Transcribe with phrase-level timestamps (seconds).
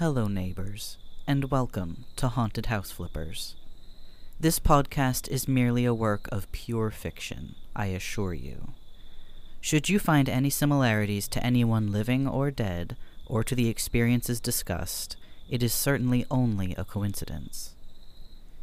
[0.00, 3.54] Hello, neighbors, and welcome to Haunted House Flippers.
[4.40, 8.72] This podcast is merely a work of pure fiction, I assure you.
[9.60, 15.18] Should you find any similarities to anyone living or dead, or to the experiences discussed,
[15.50, 17.74] it is certainly only a coincidence.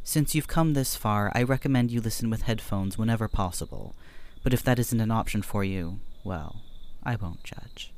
[0.02, 3.94] Since you've come this far, I recommend you listen with headphones whenever possible,
[4.42, 6.62] but if that isn't an option for you, well,
[7.04, 7.92] I won't judge.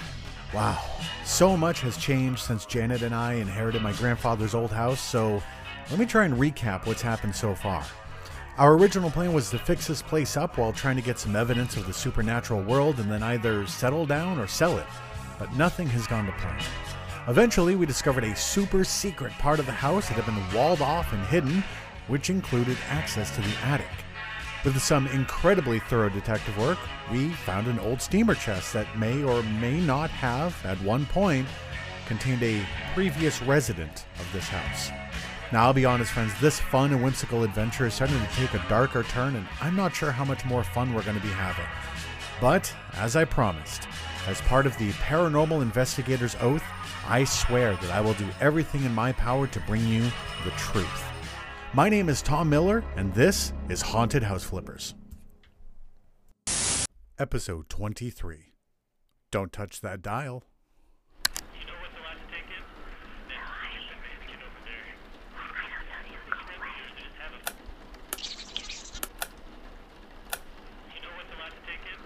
[0.54, 0.84] Wow,
[1.26, 5.42] so much has changed since Janet and I inherited my grandfather's old house, so
[5.90, 7.84] let me try and recap what's happened so far.
[8.58, 11.76] Our original plan was to fix this place up while trying to get some evidence
[11.76, 14.86] of the supernatural world and then either settle down or sell it,
[15.40, 16.62] but nothing has gone to plan.
[17.28, 21.14] Eventually, we discovered a super secret part of the house that had been walled off
[21.14, 21.64] and hidden,
[22.08, 23.88] which included access to the attic.
[24.64, 26.78] With some incredibly thorough detective work,
[27.12, 31.48] we found an old steamer chest that may or may not have, at one point,
[32.06, 34.90] contained a previous resident of this house.
[35.52, 38.70] Now, I'll be honest, friends, this fun and whimsical adventure is starting to take a
[38.70, 41.66] darker turn, and I'm not sure how much more fun we're going to be having.
[42.40, 43.90] But, as I promised,
[44.28, 46.64] as part of the paranormal investigator's oath,
[47.06, 50.04] I swear that I will do everything in my power to bring you
[50.46, 51.13] the truth.
[51.74, 54.94] My name is Tom Miller, and this is Haunted House Flippers.
[57.18, 58.54] Episode 23.
[59.32, 60.44] Don't touch that dial.
[61.60, 62.64] You know what the last tick is?
[63.30, 63.42] That
[63.82, 64.94] stupid mannequin over there.
[66.94, 67.54] Just have a-
[70.94, 72.00] You know what the last tick is?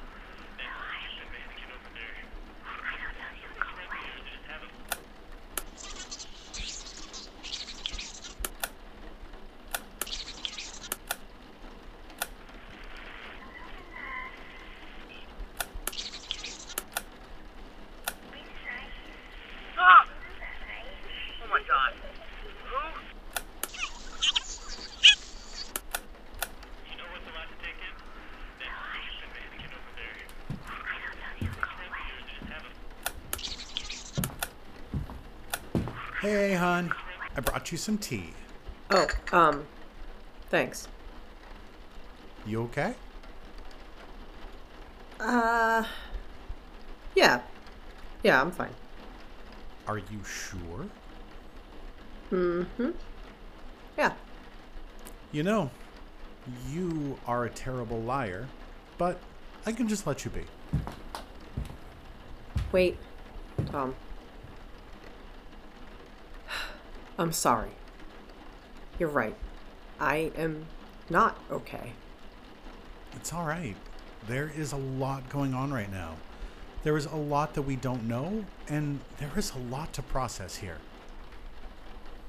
[0.55, 0.71] That
[1.11, 2.15] stupid mannequin over there.
[4.31, 4.71] Just have a-
[19.77, 20.05] Ah!
[21.43, 21.93] Oh my god.
[22.69, 22.81] Who?
[26.89, 27.95] You know what the last tick is?
[28.59, 28.73] That
[29.17, 30.17] stupid mannequin over there.
[32.27, 32.75] Just have a-
[36.29, 36.93] Hey, hon.
[37.37, 38.33] I brought you some tea.
[38.91, 39.65] Oh, um,
[40.49, 40.89] thanks.
[42.45, 42.95] You okay?
[45.21, 45.85] Uh,
[47.15, 47.39] yeah.
[48.23, 48.73] Yeah, I'm fine.
[49.87, 50.87] Are you sure?
[52.29, 52.89] Mm-hmm.
[53.97, 54.11] Yeah.
[55.31, 55.71] You know,
[56.69, 58.49] you are a terrible liar,
[58.97, 59.17] but
[59.65, 60.43] I can just let you be.
[62.73, 62.97] Wait,
[63.71, 63.95] Tom.
[67.17, 67.71] I'm sorry.
[68.99, 69.35] You're right.
[69.99, 70.65] I am
[71.09, 71.93] not okay.
[73.15, 73.75] It's all right.
[74.27, 76.15] There is a lot going on right now.
[76.83, 80.57] There is a lot that we don't know, and there is a lot to process
[80.57, 80.77] here.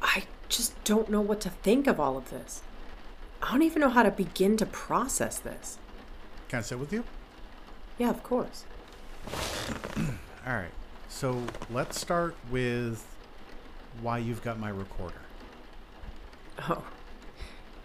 [0.01, 2.63] I just don't know what to think of all of this.
[3.43, 5.79] I don't even know how to begin to process this.
[6.49, 7.05] Can I sit with you?
[7.99, 8.65] Yeah, of course.
[10.47, 10.73] All right.
[11.09, 13.05] So let's start with
[14.03, 15.21] why you've got my recorder.
[16.69, 16.85] Oh.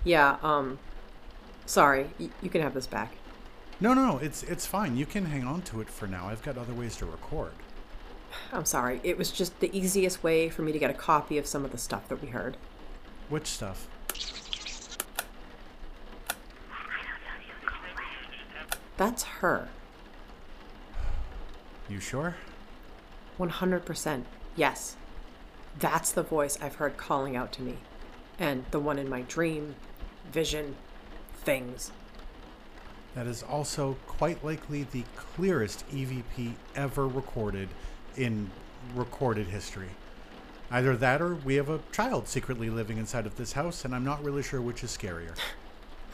[0.03, 0.79] Yeah, um,
[1.65, 2.09] sorry.
[2.19, 3.13] Y- you can have this back.
[3.79, 4.17] No, no, no.
[4.17, 4.97] It's it's fine.
[4.97, 6.27] You can hang on to it for now.
[6.27, 7.53] I've got other ways to record.
[8.51, 8.99] I'm sorry.
[9.03, 11.71] It was just the easiest way for me to get a copy of some of
[11.71, 12.57] the stuff that we heard.
[13.29, 13.87] Which stuff?
[18.97, 19.69] That's her.
[21.89, 22.35] You sure?
[23.39, 24.23] 100%.
[24.55, 24.95] Yes.
[25.79, 27.77] That's the voice I've heard calling out to me.
[28.39, 29.75] And the one in my dream,
[30.31, 30.75] vision,
[31.35, 31.91] things.
[33.15, 37.69] That is also quite likely the clearest EVP ever recorded
[38.17, 38.49] in
[38.95, 39.89] recorded history.
[40.71, 44.03] Either that or we have a child secretly living inside of this house, and I'm
[44.03, 45.35] not really sure which is scarier.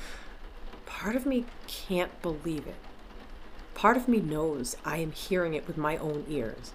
[0.86, 2.76] part of me can't believe it.
[3.74, 6.74] Part of me knows I am hearing it with my own ears.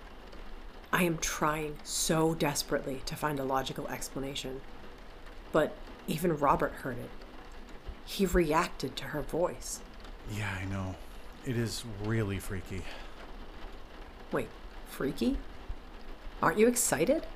[0.95, 4.61] I am trying so desperately to find a logical explanation.
[5.51, 5.75] But
[6.07, 7.11] even Robert heard it.
[8.05, 9.81] He reacted to her voice.
[10.33, 10.95] Yeah, I know.
[11.45, 12.83] It is really freaky.
[14.31, 14.47] Wait,
[14.87, 15.37] freaky?
[16.41, 17.27] Aren't you excited?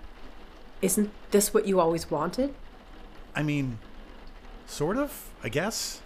[0.81, 2.55] Isn't this what you always wanted?
[3.35, 3.81] I mean,
[4.69, 6.01] sort of, I guess.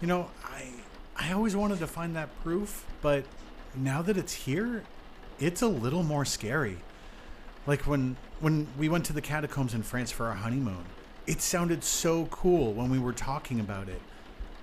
[0.00, 0.70] You know, I
[1.18, 3.26] I always wanted to find that proof, but
[3.74, 4.84] now that it's here,
[5.42, 6.78] it's a little more scary.
[7.66, 10.84] Like when when we went to the catacombs in France for our honeymoon,
[11.26, 14.00] it sounded so cool when we were talking about it.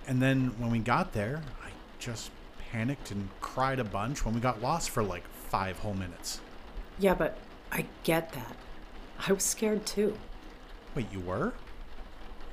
[0.08, 2.32] And then when we got there, I just
[2.72, 6.40] panicked and cried a bunch when we got lost for like 5 whole minutes.
[6.98, 7.38] Yeah, but
[7.72, 8.56] I get that.
[9.28, 10.18] I was scared too.
[10.96, 11.54] Wait, you were?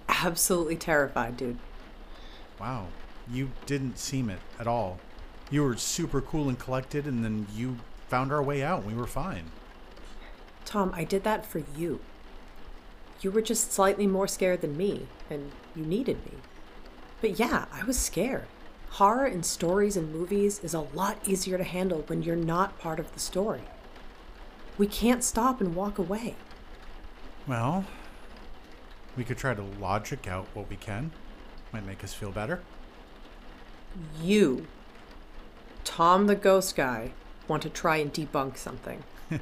[0.08, 1.58] Absolutely terrified, dude.
[2.61, 2.87] Wow.
[3.29, 4.99] You didn't seem it at all.
[5.50, 7.76] You were super cool and collected, and then you
[8.08, 8.82] found our way out.
[8.82, 9.50] and We were fine.
[10.64, 12.00] Tom, I did that for you.
[13.20, 16.32] You were just slightly more scared than me, and you needed me.
[17.20, 18.47] But yeah, I was scared.
[18.91, 23.00] Horror in stories and movies is a lot easier to handle when you're not part
[23.00, 23.62] of the story.
[24.79, 26.37] We can't stop and walk away.
[27.47, 27.85] Well,
[29.17, 31.11] we could try to logic out what we can.
[31.73, 32.61] Might make us feel better.
[34.23, 34.67] You,
[35.85, 37.12] Tom the ghost guy,
[37.48, 39.02] want to try and debunk something.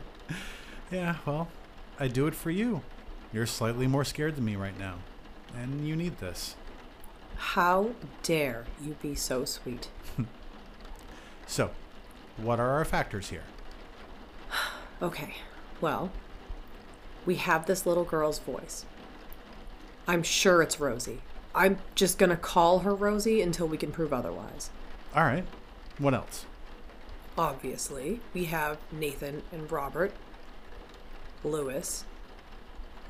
[0.90, 1.48] Yeah, well,
[1.98, 2.82] I do it for you.
[3.32, 4.96] You're slightly more scared than me right now,
[5.56, 6.54] and you need this.
[7.36, 7.90] How
[8.22, 9.88] dare you be so sweet?
[11.46, 11.70] So,
[12.36, 13.44] what are our factors here?
[15.02, 15.34] Okay,
[15.80, 16.10] well,
[17.26, 18.86] we have this little girl's voice.
[20.06, 21.20] I'm sure it's Rosie.
[21.54, 24.70] I'm just gonna call her Rosie until we can prove otherwise.
[25.14, 25.44] All right.
[25.98, 26.46] What else?
[27.36, 30.12] Obviously, we have Nathan and Robert,
[31.42, 32.04] Louis,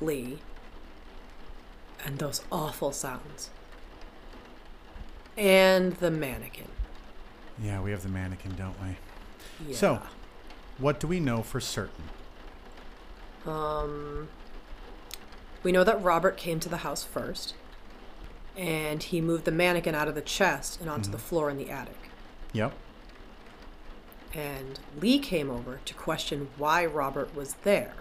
[0.01, 0.39] Lee,
[2.03, 3.49] and those awful sounds.
[5.37, 6.69] And the mannequin.
[7.61, 8.97] Yeah, we have the mannequin, don't we?
[9.67, 9.75] Yeah.
[9.75, 10.01] So,
[10.77, 12.05] what do we know for certain?
[13.45, 14.27] Um,
[15.61, 17.53] we know that Robert came to the house first,
[18.57, 21.69] and he moved the mannequin out of the chest and onto the floor in the
[21.69, 22.09] attic.
[22.53, 22.73] Yep.
[24.35, 27.93] And Lee came over to question why Robert was there.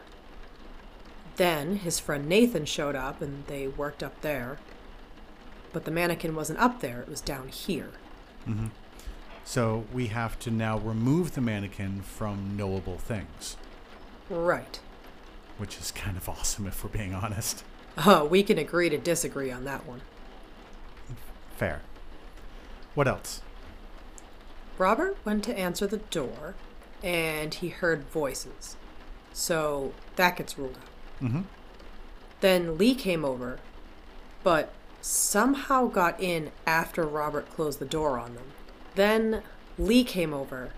[1.36, 4.58] Then his friend Nathan showed up and they worked up there.
[5.72, 7.90] But the mannequin wasn't up there, it was down here.
[8.48, 8.66] Mm-hmm.
[9.46, 13.58] So, we have to now remove the mannequin from knowable things,
[14.30, 14.80] Right.
[15.58, 17.62] which is kind of awesome if we're being honest.
[18.06, 20.00] Oh, we can agree to disagree on that one.
[21.58, 21.82] Fair.
[22.94, 23.42] What else?
[24.78, 26.54] Robert went to answer the door
[27.02, 28.76] and he heard voices.
[29.32, 31.22] So that gets ruled out.
[31.22, 31.42] Mm-hmm.
[32.40, 33.58] Then Lee came over,
[34.42, 38.46] but somehow got in after Robert closed the door on them.
[38.94, 39.42] Then
[39.78, 40.70] Lee came over,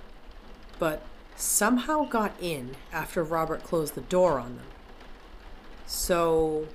[0.78, 1.02] but
[1.36, 4.66] somehow got in after Robert closed the door on them.
[5.86, 6.66] So,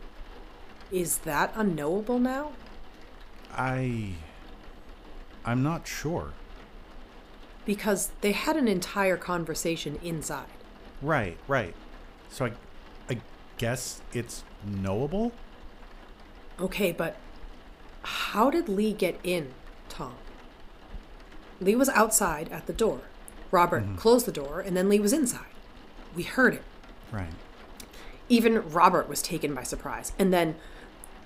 [0.92, 2.54] is that unknowable now?
[3.54, 4.14] I.
[5.44, 6.34] I'm not sure.
[7.66, 10.48] Because they had an entire conversation inside.
[11.02, 11.76] Right, right.
[12.30, 12.52] So I,
[13.10, 13.18] I
[13.58, 15.32] guess it's knowable.
[16.60, 17.18] Okay, but
[18.04, 19.54] how did Lee get in,
[19.90, 20.16] Tom?
[21.60, 23.02] Lee was outside at the door.
[23.52, 23.96] Robert mm-hmm.
[23.96, 25.46] closed the door, and then Lee was inside.
[26.16, 26.64] We heard it.
[27.12, 27.32] Right.
[28.30, 30.14] Even Robert was taken by surprise.
[30.18, 30.56] And then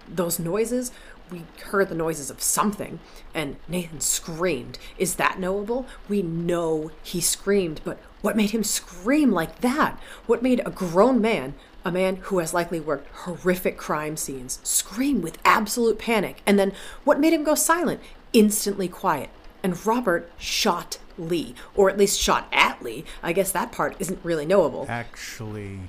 [0.08, 0.92] those noises,
[1.32, 3.00] we heard the noises of something,
[3.34, 4.78] and Nathan screamed.
[4.98, 5.86] Is that knowable?
[6.08, 10.00] We know he screamed, but what made him scream like that?
[10.26, 15.22] What made a grown man, a man who has likely worked horrific crime scenes, scream
[15.22, 16.42] with absolute panic?
[16.46, 18.02] And then what made him go silent?
[18.34, 19.30] Instantly quiet.
[19.64, 23.06] And Robert shot Lee, or at least shot at Lee.
[23.24, 24.86] I guess that part isn't really knowable.
[24.90, 25.80] Actually,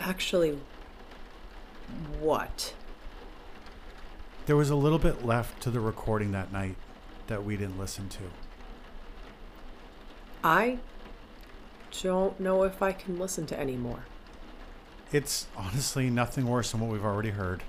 [0.00, 0.58] Actually,
[2.20, 2.74] what?
[4.46, 6.76] There was a little bit left to the recording that night
[7.26, 8.22] that we didn't listen to.
[10.42, 10.78] I
[12.02, 14.04] don't know if I can listen to any more.
[15.12, 17.62] It's honestly nothing worse than what we've already heard.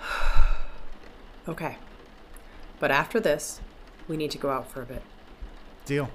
[1.48, 1.76] Okay.
[2.80, 3.60] But after this,
[4.08, 5.00] we need to go out for a bit.
[5.84, 6.10] Deal.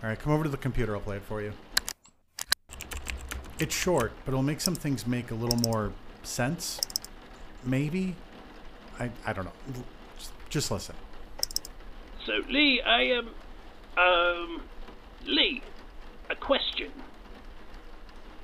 [0.00, 0.94] All right, come over to the computer.
[0.94, 1.52] I'll play it for you.
[3.58, 5.92] It's short, but it'll make some things make a little more
[6.22, 6.78] sense.
[7.64, 8.14] Maybe.
[8.98, 9.52] I, I don't know.
[10.18, 10.94] Just, just listen.
[12.26, 13.30] So, Lee, I am.
[13.96, 14.62] Um.
[15.26, 15.62] Lee,
[16.28, 16.92] a question.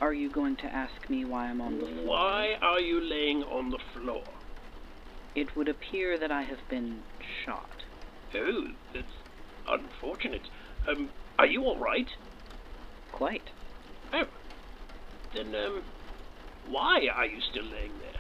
[0.01, 2.07] Are you going to ask me why I'm on the floor?
[2.07, 4.23] Why are you laying on the floor?
[5.35, 7.03] It would appear that I have been
[7.45, 7.85] shot.
[8.35, 9.07] Oh, that's
[9.69, 10.49] unfortunate.
[10.89, 12.09] Um, are you alright?
[13.13, 13.51] Quite.
[14.13, 14.25] Oh.
[15.35, 15.83] Then, um.
[16.69, 18.20] Why are you still laying there?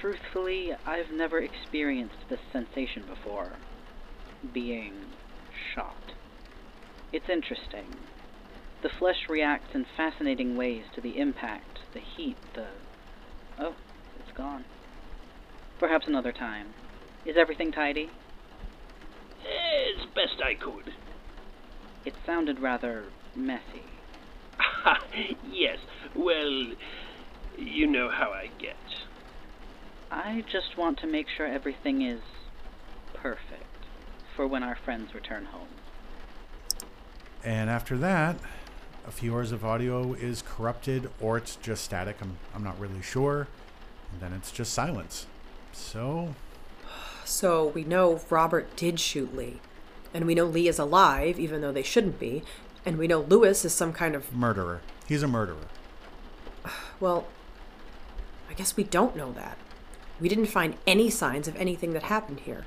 [0.00, 3.52] Truthfully, I've never experienced this sensation before.
[4.54, 4.94] Being
[5.74, 6.14] shot.
[7.12, 7.84] It's interesting.
[8.82, 12.66] The flesh reacts in fascinating ways to the impact, the heat, the.
[13.58, 13.74] Oh,
[14.18, 14.64] it's gone.
[15.78, 16.68] Perhaps another time.
[17.26, 18.08] Is everything tidy?
[19.44, 20.94] As best I could.
[22.06, 23.04] It sounded rather
[23.36, 23.84] messy.
[25.52, 25.76] yes,
[26.16, 26.72] well,
[27.58, 28.76] you know how I get.
[30.10, 32.20] I just want to make sure everything is
[33.14, 33.64] perfect
[34.34, 35.68] for when our friends return home.
[37.44, 38.36] And after that,
[39.06, 42.16] a few hours of audio is corrupted or it's just static.
[42.20, 43.48] I'm, I'm not really sure.
[44.12, 45.26] And then it's just silence.
[45.72, 46.34] So,
[47.24, 49.60] So we know Robert did shoot Lee.
[50.12, 52.42] And we know Lee is alive, even though they shouldn't be.
[52.84, 54.34] And we know Louis is some kind of.
[54.34, 54.80] murderer.
[55.06, 55.68] He's a murderer.
[56.98, 57.26] Well,
[58.50, 59.56] I guess we don't know that.
[60.20, 62.66] We didn't find any signs of anything that happened here.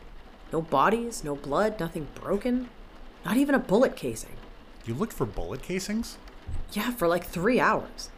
[0.52, 2.70] No bodies, no blood, nothing broken.
[3.26, 4.36] Not even a bullet casing.
[4.86, 6.18] You looked for bullet casings?
[6.74, 8.10] Yeah, for like three hours.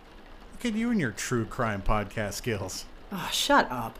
[0.54, 2.86] Look at you and your true crime podcast skills.
[3.12, 4.00] Oh, shut up.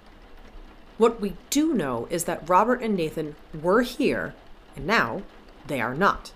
[0.98, 4.34] What we do know is that Robert and Nathan were here,
[4.76, 5.24] and now
[5.68, 6.32] they are not.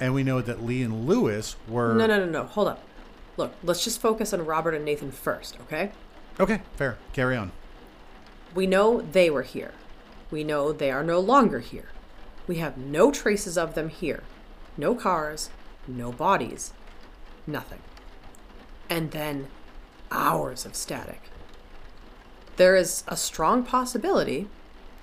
[0.00, 1.94] And we know that Lee and Louis were.
[1.94, 2.44] No, no, no, no.
[2.44, 2.82] Hold up.
[3.36, 5.92] Look, let's just focus on Robert and Nathan first, okay?
[6.40, 6.96] Okay, fair.
[7.12, 7.52] Carry on.
[8.54, 9.72] We know they were here.
[10.30, 11.88] We know they are no longer here.
[12.46, 14.22] We have no traces of them here.
[14.76, 15.50] No cars,
[15.86, 16.72] no bodies,
[17.46, 17.80] nothing.
[18.88, 19.48] And then
[20.10, 21.22] hours of static.
[22.56, 24.48] There is a strong possibility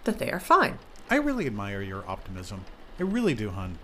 [0.03, 0.79] that they are fine.
[1.09, 2.65] I really admire your optimism.
[2.99, 3.77] I really do, hun.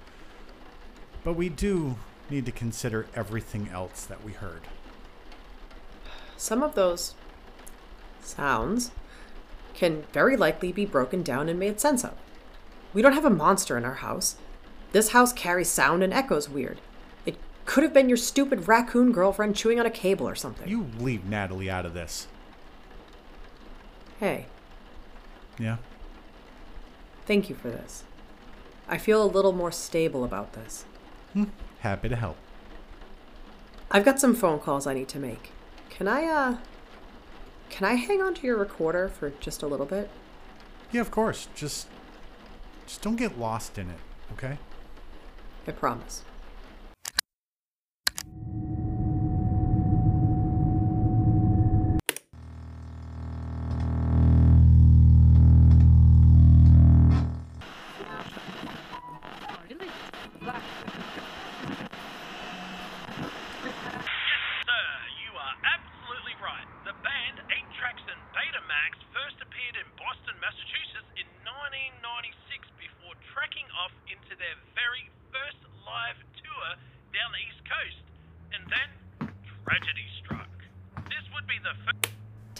[1.23, 1.97] But we do
[2.29, 4.61] need to consider everything else that we heard.
[6.35, 7.13] Some of those
[8.21, 8.91] sounds
[9.73, 12.13] can very likely be broken down and made sense of.
[12.93, 14.35] We don't have a monster in our house.
[14.91, 16.79] This house carries sound and echoes weird.
[17.25, 20.67] It could have been your stupid raccoon girlfriend chewing on a cable or something.
[20.67, 22.27] You leave Natalie out of this.
[24.19, 24.45] Hey,
[25.57, 25.77] Yeah?
[27.25, 28.03] thank you for this.
[28.87, 30.85] I feel a little more stable about this.
[31.79, 32.35] Happy to help.
[33.89, 35.51] I've got some phone calls I need to make.
[35.89, 36.57] Can I, uh.
[37.71, 40.09] Can I hang on to your recorder for just a little bit?
[40.91, 41.47] Yeah, of course.
[41.55, 41.87] Just.
[42.85, 43.99] Just don't get lost in it,
[44.33, 44.57] okay?
[45.65, 46.23] I promise.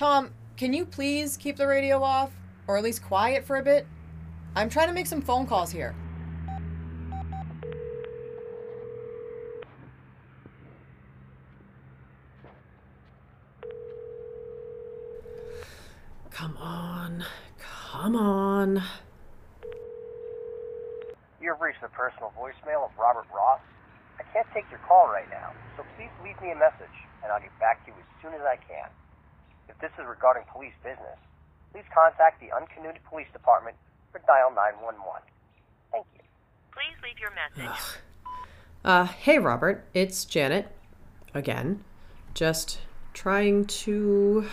[0.02, 2.32] Tom, can you please keep the radio off?
[2.66, 3.86] Or at least quiet for a bit?
[4.56, 5.94] I'm trying to make some phone calls here.
[16.32, 17.24] Come on.
[17.60, 18.82] Come on.
[21.40, 23.60] You have reached the personal voicemail of Robert Ross.
[24.20, 26.90] I can't take your call right now, so please leave me a message,
[27.22, 28.90] and I'll get back to you as soon as I can.
[29.72, 31.18] If this is regarding police business,
[31.72, 33.78] please contact the Uncanooted Police Department
[34.14, 35.22] or dial 911.
[35.92, 36.22] Thank you.
[36.74, 37.80] Please leave your message.
[38.84, 39.86] Uh, hey, Robert.
[39.94, 40.68] It's Janet.
[41.34, 41.86] Again.
[42.34, 42.80] Just
[43.14, 44.46] trying to.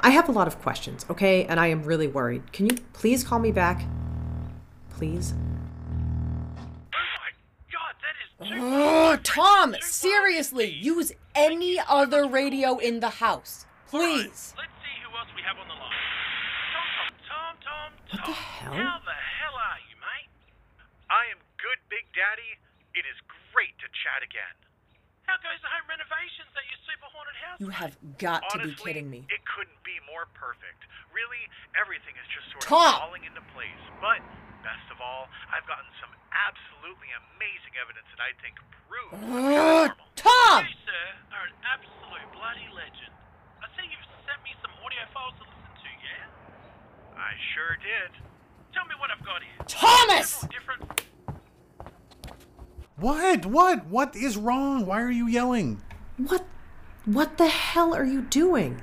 [0.00, 1.44] I have a lot of questions, okay?
[1.46, 2.52] And I am really worried.
[2.52, 3.84] Can you please call me back?
[4.90, 5.34] Please?
[6.94, 7.32] Oh my
[7.72, 8.14] god, that
[8.46, 8.58] is too.
[8.60, 13.66] Oh, Tom, seriously, use any other radio in the house.
[13.92, 14.56] Please.
[14.56, 16.00] Let's see who else we have on the line.
[16.72, 17.88] Tom, Tom, Tom, Tom.
[17.92, 18.72] What the hell?
[18.72, 20.32] How the hell are you, mate?
[21.12, 22.56] I am good, Big Daddy.
[22.96, 23.20] It is
[23.52, 24.56] great to chat again.
[25.28, 27.58] How goes the home renovations at your super haunted house?
[27.60, 29.28] You have got to be kidding me.
[29.28, 30.88] It couldn't be more perfect.
[31.12, 31.44] Really,
[31.76, 32.96] everything is just sort Tom!
[32.96, 33.76] of falling into place.
[34.00, 34.24] But
[34.64, 38.56] best of all, I've gotten some absolutely amazing evidence that I think
[38.88, 40.00] proves paranormal.
[40.16, 40.64] Tom!
[40.64, 41.04] You, sir,
[41.36, 43.12] are an absolute bloody legend.
[43.62, 47.16] I see you've sent me some audio files to listen to, yeah?
[47.16, 48.10] I sure did.
[48.74, 49.64] Tell me what I've got here.
[49.66, 50.40] Thomas!
[50.50, 51.02] Different
[52.96, 53.46] What?
[53.46, 53.86] What?
[53.86, 54.86] What is wrong?
[54.86, 55.82] Why are you yelling?
[56.16, 56.44] What
[57.04, 58.80] what the hell are you doing?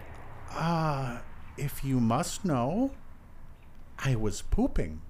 [0.51, 1.19] Uh,
[1.57, 2.91] if you must know,
[3.97, 5.01] I was pooping.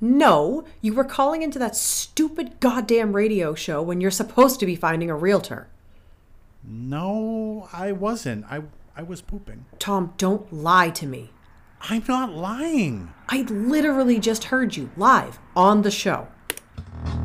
[0.00, 4.76] No, you were calling into that stupid goddamn radio show when you're supposed to be
[4.76, 5.68] finding a realtor.
[6.62, 8.44] No, I wasn't.
[8.48, 8.62] I
[8.98, 9.64] I was pooping.
[9.78, 11.30] Tom, don't lie to me.
[11.82, 13.12] I'm not lying.
[13.28, 16.26] I literally just heard you live on the show.
[17.04, 17.20] No, no,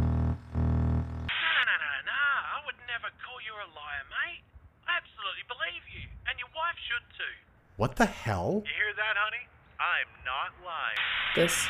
[1.81, 2.21] no, no.
[2.45, 4.43] I would never call you a liar, mate.
[4.85, 7.33] I absolutely believe you, and your wife should too.
[7.77, 8.61] What the hell?
[8.67, 9.47] You hear that, honey?
[9.81, 11.01] I'm not lying.
[11.35, 11.67] This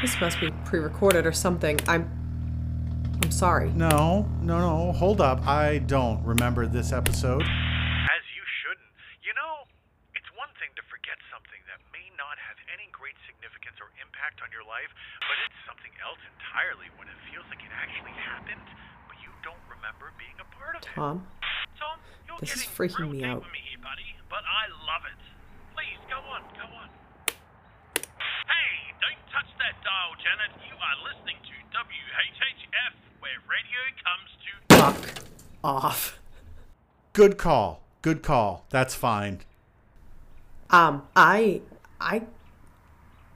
[0.00, 1.80] this must be pre-recorded or something.
[1.88, 2.08] I'm
[3.20, 3.72] I'm sorry.
[3.72, 4.92] No, no, no.
[4.92, 5.44] Hold up.
[5.44, 7.42] I don't remember this episode.
[7.42, 8.86] As you shouldn't.
[9.26, 9.66] You know,
[10.14, 14.40] it's one thing to forget something that may not have any great significance or impact
[14.40, 14.88] on your life,
[15.20, 18.64] but it's something else entirely when it feels like it actually happened,
[19.04, 20.88] but you don't remember being a part of it.
[20.96, 21.28] Tom,
[21.76, 23.44] Tom, you're This is freaking me out.
[23.44, 25.20] with me here, buddy, but I love it.
[25.76, 26.88] Please, go on, go on.
[28.48, 30.56] Hey, don't touch that dial, Janet.
[30.64, 34.50] You are listening to WHHF, where radio comes to...
[34.72, 35.04] fuck
[35.60, 36.16] off.
[37.12, 37.84] Good call.
[38.00, 38.64] Good call.
[38.72, 39.44] That's fine.
[40.70, 41.62] Um, I
[42.00, 42.22] I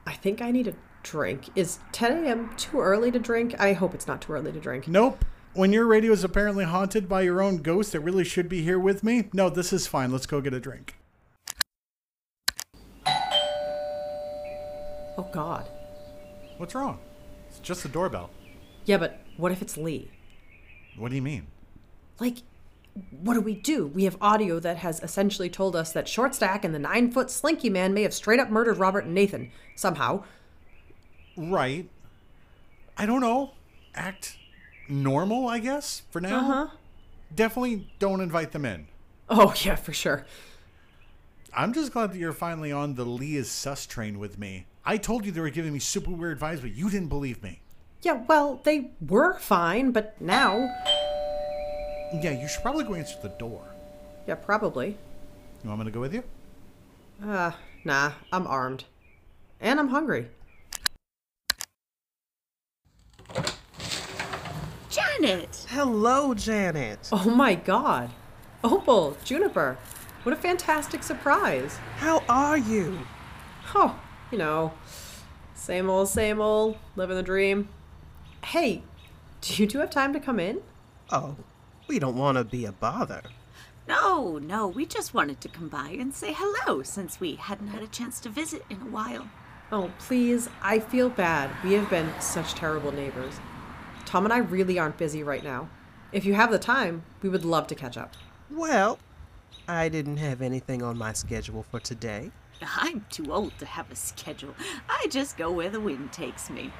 [0.06, 1.48] I think I need a drink.
[1.54, 2.50] Is 10 a.m.
[2.56, 3.54] too early to drink?
[3.58, 4.88] I hope it's not too early to drink.
[4.88, 5.24] Nope.
[5.52, 8.78] When your radio is apparently haunted by your own ghost that really should be here
[8.78, 10.12] with me, no, this is fine.
[10.12, 10.94] Let's go get a drink.
[15.18, 15.68] Oh god.
[16.56, 16.98] What's wrong?
[17.48, 18.30] It's just the doorbell.
[18.84, 20.10] Yeah, but what if it's Lee?
[20.96, 21.46] What do you mean?
[22.18, 22.38] Like,
[23.10, 23.86] what do we do?
[23.86, 27.30] We have audio that has essentially told us that Short Stack and the nine foot
[27.30, 30.24] Slinky Man may have straight up murdered Robert and Nathan somehow.
[31.36, 31.88] Right.
[32.96, 33.52] I don't know.
[33.94, 34.36] Act
[34.88, 36.38] normal, I guess, for now.
[36.38, 36.66] Uh huh.
[37.34, 38.88] Definitely don't invite them in.
[39.28, 40.26] Oh, yeah, for sure.
[41.54, 44.66] I'm just glad that you're finally on the Lee is sus train with me.
[44.84, 47.60] I told you they were giving me super weird vibes, but you didn't believe me.
[48.02, 50.68] Yeah, well, they were fine, but now.
[52.12, 53.62] Yeah, you should probably go answer the door.
[54.26, 54.96] Yeah, probably.
[55.62, 56.24] You want me to go with you?
[57.24, 57.52] Uh,
[57.84, 58.84] nah, I'm armed.
[59.60, 60.28] And I'm hungry.
[64.90, 65.66] Janet!
[65.68, 67.08] Hello, Janet.
[67.12, 68.10] Oh my god.
[68.64, 69.78] Opal, Juniper,
[70.24, 71.78] what a fantastic surprise.
[71.96, 72.98] How are you?
[73.74, 73.98] Oh,
[74.32, 74.72] you know,
[75.54, 77.68] same old, same old, living the dream.
[78.44, 78.82] Hey,
[79.42, 80.60] do you two have time to come in?
[81.10, 81.36] Oh,
[81.90, 83.20] we don't want to be a bother.
[83.88, 87.82] No, no, we just wanted to come by and say hello since we hadn't had
[87.82, 89.28] a chance to visit in a while.
[89.72, 91.50] Oh, please, I feel bad.
[91.64, 93.40] We have been such terrible neighbors.
[94.06, 95.68] Tom and I really aren't busy right now.
[96.12, 98.14] If you have the time, we would love to catch up.
[98.52, 99.00] Well,
[99.66, 102.30] I didn't have anything on my schedule for today.
[102.76, 104.54] I'm too old to have a schedule.
[104.88, 106.72] I just go where the wind takes me.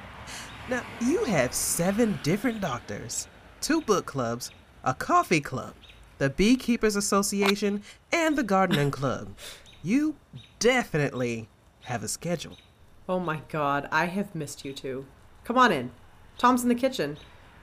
[0.69, 3.27] Now, you have seven different doctors,
[3.59, 4.51] two book clubs,
[4.83, 5.73] a coffee club,
[6.17, 9.35] the Beekeepers Association, and the Gardening Club.
[9.83, 10.15] You
[10.59, 11.49] definitely
[11.83, 12.57] have a schedule.
[13.09, 15.05] Oh my god, I have missed you two.
[15.43, 15.91] Come on in.
[16.37, 17.17] Tom's in the kitchen.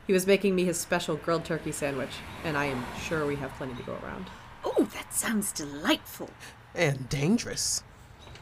[0.06, 2.10] He was making me his special grilled turkey sandwich,
[2.44, 4.26] and I am sure we have plenty to go around.
[4.64, 6.30] Oh, that sounds delightful.
[6.74, 7.82] And dangerous.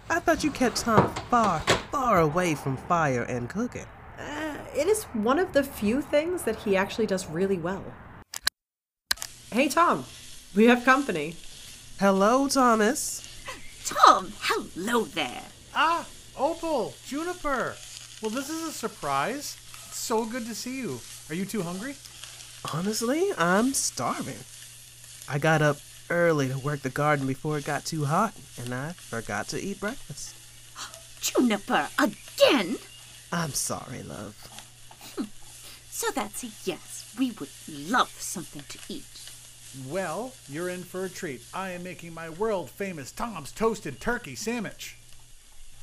[0.09, 1.61] I thought you kept Tom far,
[1.91, 3.87] far away from fire and cooking.
[4.19, 7.85] Uh, it is one of the few things that he actually does really well.
[9.57, 10.05] Hey, Tom,
[10.55, 11.35] we have company.
[11.99, 13.27] Hello, Thomas.
[13.87, 15.45] Tom, hello there.
[15.75, 17.75] Ah, Opal, Juniper.
[18.21, 19.57] Well, this is a surprise.
[19.87, 21.01] It's so good to see you.
[21.31, 21.95] Are you too hungry?
[22.71, 24.45] Honestly, I'm starving.
[25.27, 25.79] I got up
[26.11, 29.81] early to work the garden before it got too hot, and I forgot to eat
[29.81, 30.37] breakfast.
[31.23, 32.77] Juniper, again?
[33.33, 34.37] I'm sorry, love.
[35.89, 37.11] So that's a yes.
[37.19, 39.16] We would love something to eat.
[39.85, 41.43] Well, you're in for a treat.
[41.53, 44.97] I am making my world famous Tom's toasted turkey sandwich.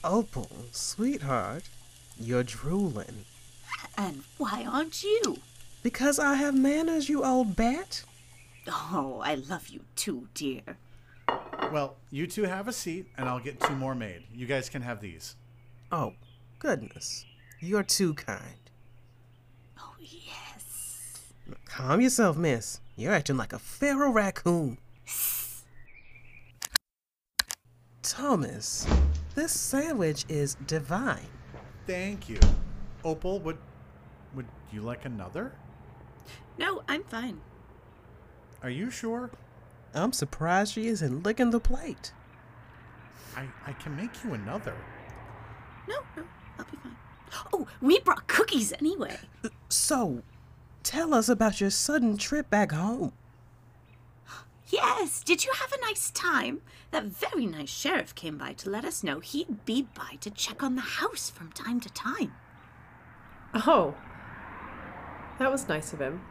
[0.04, 1.64] Opal, sweetheart,
[2.20, 3.26] you're drooling.
[3.98, 5.38] And why aren't you?
[5.84, 8.04] Because I have manners, you old bat.
[8.68, 10.62] Oh, I love you too, dear.
[11.72, 14.24] Well, you two have a seat, and I'll get two more made.
[14.34, 15.36] You guys can have these.
[15.92, 16.14] Oh,
[16.60, 17.26] goodness.
[17.60, 18.70] You're too kind.
[19.80, 21.22] Oh, yes.
[21.66, 22.80] Calm yourself, miss.
[22.96, 24.78] You're acting like a feral raccoon.
[28.04, 28.86] Thomas,
[29.34, 31.28] this sandwich is divine.
[31.88, 32.40] Thank you.
[33.04, 33.58] Opal, would
[34.36, 35.54] would you like another?
[36.58, 37.42] No, I'm fine.
[38.62, 39.32] Are you sure?
[39.94, 42.14] I'm surprised she isn't licking the plate.
[43.36, 44.76] I, I can make you another.
[45.88, 46.24] No, no,
[46.60, 46.96] I'll be fine.
[47.52, 49.18] Oh, we brought cookies anyway.
[49.70, 50.22] So,
[50.84, 53.14] tell us about your sudden trip back home.
[54.68, 56.62] Yes, did you have a nice time?
[56.92, 60.64] That very nice sheriff came by to let us know he'd be by to check
[60.64, 62.34] on the house from time to time.
[63.54, 63.96] Oh.
[65.38, 66.22] That was nice of him.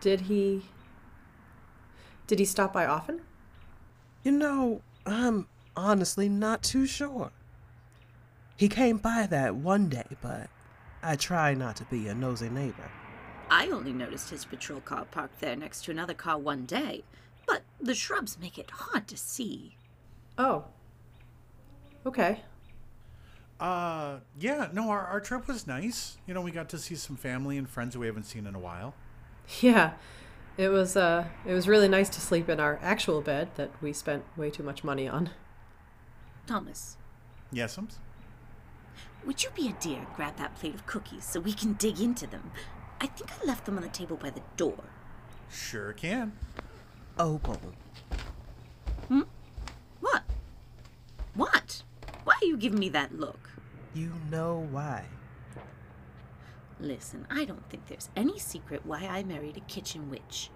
[0.00, 0.62] Did he.
[2.26, 3.20] Did he stop by often?
[4.22, 7.30] You know, I'm honestly not too sure.
[8.56, 10.48] He came by that one day, but
[11.02, 12.90] I try not to be a nosy neighbor.
[13.50, 17.04] I only noticed his patrol car parked there next to another car one day,
[17.46, 19.76] but the shrubs make it hard to see.
[20.36, 20.64] Oh.
[22.04, 22.42] Okay.
[23.58, 26.18] Uh, yeah, no, our, our trip was nice.
[26.26, 28.54] You know, we got to see some family and friends who we haven't seen in
[28.54, 28.94] a while.
[29.60, 29.92] Yeah.
[30.56, 33.92] It was uh it was really nice to sleep in our actual bed that we
[33.92, 35.28] spent way too much money on.
[36.46, 36.96] Thomas,
[37.52, 37.98] Yes, Ums?
[39.26, 42.00] would you be a dear and grab that plate of cookies so we can dig
[42.00, 42.52] into them?
[43.00, 44.84] I think I left them on the table by the door.
[45.50, 46.32] Sure can.
[47.18, 47.60] Opal.
[49.08, 49.22] Hmm?
[50.00, 50.22] What?
[51.34, 51.82] What?
[52.24, 53.50] Why are you giving me that look?
[53.94, 55.04] You know why.
[56.78, 60.50] Listen, I don't think there's any secret why I married a kitchen witch.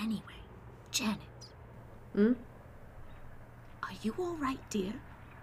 [0.00, 0.42] Anyway,
[0.90, 1.18] Janet.
[2.14, 2.32] Hmm?
[3.82, 4.94] Are you all right, dear?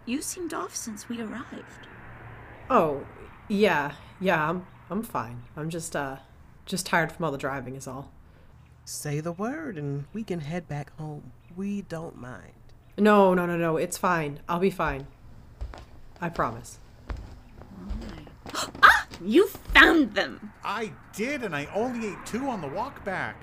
[0.05, 1.88] You seemed off since we arrived.
[2.69, 3.03] Oh,
[3.47, 3.93] yeah.
[4.19, 5.43] Yeah, I'm I'm fine.
[5.55, 6.17] I'm just uh
[6.69, 8.12] just tired from all the driving is all.
[8.86, 11.32] Say the word and we can head back home.
[11.58, 12.53] We don't mind.
[12.97, 13.77] No, no, no, no.
[13.77, 14.39] It's fine.
[14.47, 15.08] I'll be fine.
[16.21, 16.79] I promise.
[18.53, 19.08] ah!
[19.21, 20.53] You found them!
[20.63, 23.36] I did, and I only ate two on the walk back.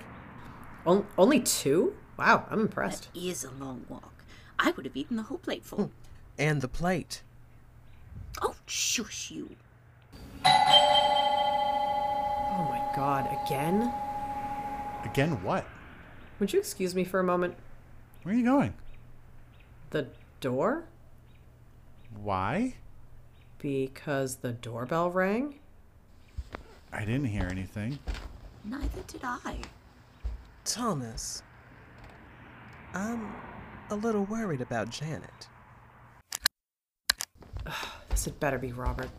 [0.85, 1.95] On- only two?
[2.17, 3.13] Wow, I'm impressed.
[3.13, 4.23] That is a long walk.
[4.57, 5.91] I would have eaten the whole plateful.
[6.39, 7.21] And the plate.
[8.41, 9.55] Oh, shush you.
[12.97, 13.93] God, again?
[15.05, 15.63] Again, what?
[16.39, 17.53] Would you excuse me for a moment?
[18.23, 18.73] Where are you going?
[19.91, 20.07] The
[20.41, 20.85] door?
[22.19, 22.73] Why?
[23.59, 25.59] Because the doorbell rang?
[26.91, 27.99] I didn't hear anything.
[28.65, 29.59] Neither did I.
[30.65, 31.43] Thomas.
[32.95, 33.31] I'm
[33.91, 35.47] a little worried about Janet.
[38.09, 39.09] This had better be Robert.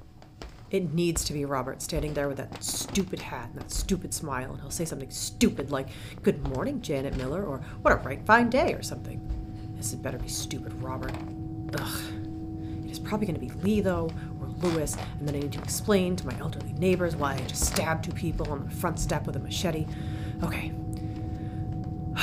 [0.71, 4.51] It needs to be Robert standing there with that stupid hat and that stupid smile,
[4.53, 5.89] and he'll say something stupid like,
[6.23, 9.21] Good morning, Janet Miller, or What a right fine day, or something.
[9.77, 11.13] This had better be stupid Robert.
[11.79, 12.01] Ugh.
[12.85, 15.63] It is probably going to be Lee, though, or Louis, and then I need to
[15.63, 19.27] explain to my elderly neighbors why I just stabbed two people on the front step
[19.27, 19.87] with a machete.
[20.43, 20.73] Okay.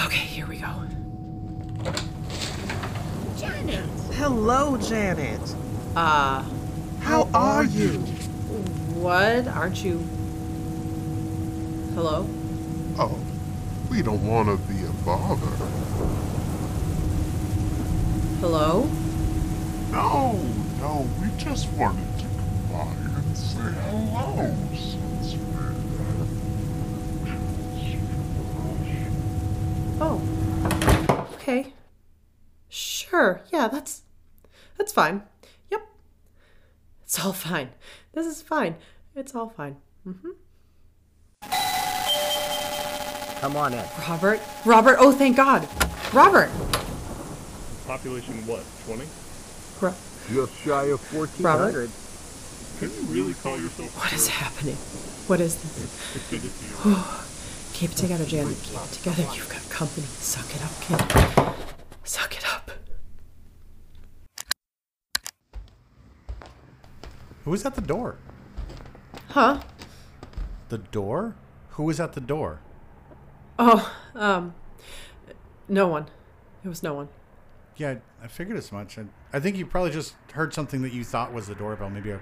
[0.06, 0.84] Okay, here we go.
[3.38, 3.86] Janet!
[4.14, 5.56] Hello, Janet.
[5.96, 6.44] Uh,
[7.00, 8.04] How are you?
[9.06, 9.48] What?
[9.48, 10.00] Aren't you.
[11.94, 12.28] Hello?
[12.98, 13.20] Oh,
[13.88, 15.46] we don't want to be a bother.
[18.41, 18.89] Hello?
[19.91, 20.32] No,
[20.80, 23.60] no, we just wanted to come by and say
[23.91, 25.36] hello since
[30.02, 31.30] Oh.
[31.36, 31.74] Okay.
[32.70, 33.41] Sure.
[33.54, 34.02] Yeah, that's
[34.80, 35.22] that's fine.
[35.70, 35.88] Yep.
[37.04, 37.70] It's all fine.
[38.13, 38.78] This is fine.
[39.15, 39.78] It's all fine.
[40.08, 40.32] Mm-hmm.
[43.41, 43.84] Come on in.
[44.10, 44.41] Robert.
[44.65, 44.97] Robert.
[44.99, 45.67] Oh, thank God.
[46.13, 46.49] Robert.
[47.88, 48.63] Population what?
[48.86, 49.06] 20?
[49.82, 49.93] Ro-
[50.34, 51.89] Just shy of 1400.
[52.80, 53.95] Can you really call yourself?
[53.97, 54.75] what is happening?
[55.28, 56.28] What is this?
[56.30, 56.97] Good to see you.
[57.73, 58.58] Keep it together, Janet.
[58.63, 59.23] Keep it together.
[59.36, 60.08] You've got company.
[60.08, 61.56] Suck it up, kid.
[62.04, 62.71] Suck it up.
[67.45, 68.17] Who was at the door?
[69.36, 69.60] Huh?
[70.69, 71.36] The door?
[71.71, 72.62] Who was at the door?
[73.60, 74.56] Oh, um,
[75.67, 76.06] no one.
[76.63, 77.10] It was no one.
[77.76, 78.98] Yeah, I figured as much.
[78.98, 82.12] I, I think you probably just heard something that you thought was the doorbell, maybe
[82.12, 82.21] a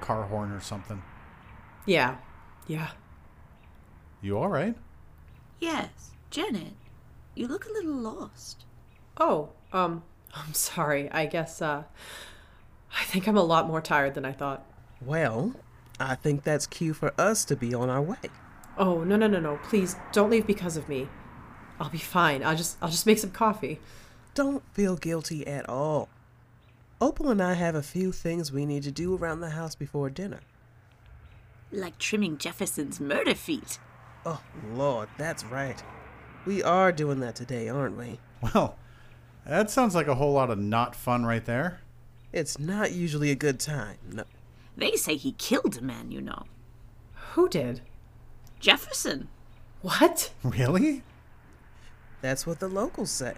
[0.00, 1.02] car horn or something.
[1.84, 2.18] Yeah.
[2.68, 2.90] Yeah.
[4.20, 4.76] You all right?
[5.58, 6.74] Yes, Janet.
[7.34, 8.66] You look a little lost.
[9.16, 11.10] Oh, um, I'm sorry.
[11.10, 11.82] I guess, uh,
[12.96, 14.64] I think I'm a lot more tired than I thought.
[15.04, 15.56] Well,
[16.02, 18.16] I think that's cue for us to be on our way.
[18.76, 19.58] Oh, no, no, no, no.
[19.62, 21.08] Please, don't leave because of me.
[21.78, 22.42] I'll be fine.
[22.42, 23.80] I'll just, I'll just make some coffee.
[24.34, 26.08] Don't feel guilty at all.
[27.00, 30.08] Opal and I have a few things we need to do around the house before
[30.08, 30.40] dinner.
[31.70, 33.78] Like trimming Jefferson's murder feet.
[34.24, 34.40] Oh,
[34.72, 35.82] Lord, that's right.
[36.46, 38.20] We are doing that today, aren't we?
[38.40, 38.76] Well,
[39.46, 41.80] that sounds like a whole lot of not fun right there.
[42.32, 43.98] It's not usually a good time.
[44.12, 44.24] No.
[44.76, 46.44] They say he killed a man, you know.
[47.32, 47.82] Who did?
[48.60, 49.28] Jefferson.
[49.80, 50.32] What?
[50.42, 51.02] Really?
[52.20, 53.34] That's what the locals say.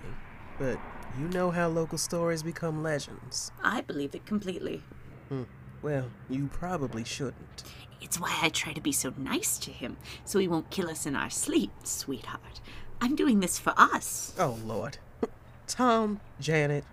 [0.58, 0.78] But
[1.18, 3.50] you know how local stories become legends.
[3.62, 4.82] I believe it completely.
[5.28, 5.44] Hmm.
[5.82, 7.64] Well, you probably shouldn't.
[8.00, 11.06] It's why I try to be so nice to him, so he won't kill us
[11.06, 12.60] in our sleep, sweetheart.
[13.00, 14.34] I'm doing this for us.
[14.38, 14.98] Oh, Lord.
[15.66, 16.84] Tom, Janet,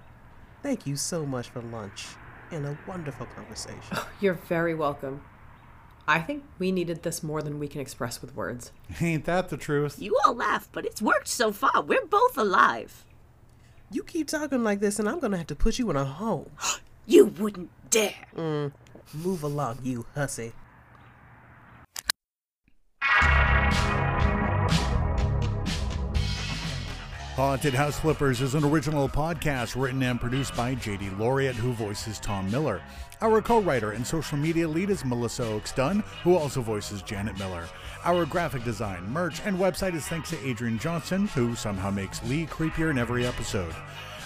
[0.64, 2.06] thank you so much for lunch
[2.52, 3.82] and a wonderful conversation.
[3.94, 5.22] Oh, you're very welcome.
[6.08, 8.72] I think we needed this more than we can express with words.
[9.02, 9.98] Ain't that the truth?
[10.00, 11.82] You all laugh, but it's worked so far.
[11.82, 13.06] We're both alive.
[13.92, 16.50] You keep talking like this, and I'm gonna have to put you in a home.
[17.06, 18.28] you wouldn't dare.
[18.36, 18.72] Mm,
[19.14, 20.54] move along, you hussy.
[27.42, 32.20] Haunted House Flippers is an original podcast written and produced by JD Lauriat, who voices
[32.20, 32.84] Tom Miller.
[33.20, 37.68] Our co writer and social media lead is Melissa Ochs-Dunn, who also voices Janet Miller.
[38.06, 42.46] Our graphic design, merch, and website is thanks to Adrian Johnson, who somehow makes Lee
[42.46, 43.74] creepier in every episode.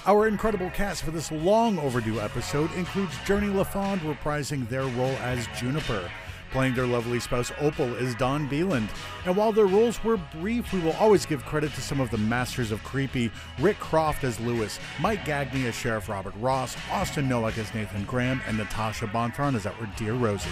[0.06, 5.48] Our incredible cast for this long overdue episode includes Journee LaFond reprising their role as
[5.58, 6.12] Juniper.
[6.52, 8.90] Playing their lovely spouse Opal is Dawn Beland.
[9.26, 12.18] And while their roles were brief, we will always give credit to some of the
[12.18, 17.58] masters of creepy Rick Croft as Louis, Mike Gagne as Sheriff Robert Ross, Austin Nowak
[17.58, 20.50] as Nathan Graham, and Natasha Bonthron as our dear Rosie.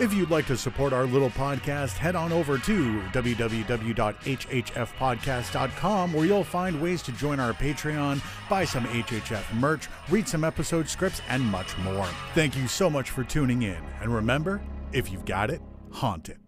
[0.00, 6.44] If you'd like to support our little podcast, head on over to www.hhfpodcast.com where you'll
[6.44, 11.44] find ways to join our Patreon, buy some HHF merch, read some episode scripts, and
[11.44, 12.06] much more.
[12.34, 13.82] Thank you so much for tuning in.
[14.00, 14.60] And remember,
[14.92, 15.60] if you've got it,
[15.92, 16.38] haunt it.